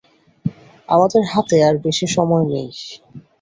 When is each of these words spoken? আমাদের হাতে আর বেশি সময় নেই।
আমাদের 0.89 1.23
হাতে 1.31 1.57
আর 1.67 1.75
বেশি 1.85 2.05
সময় 2.15 2.45
নেই। 2.51 2.69